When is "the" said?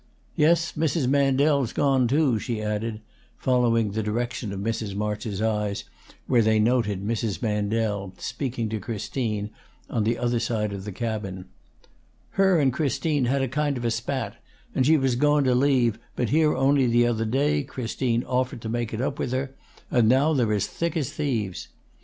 3.91-4.01, 10.03-10.17, 10.85-10.91, 16.87-17.05